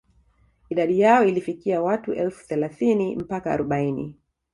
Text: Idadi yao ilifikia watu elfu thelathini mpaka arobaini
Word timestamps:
Idadi 0.69 0.99
yao 0.99 1.23
ilifikia 1.23 1.81
watu 1.81 2.13
elfu 2.13 2.47
thelathini 2.47 3.15
mpaka 3.15 3.51
arobaini 3.51 4.15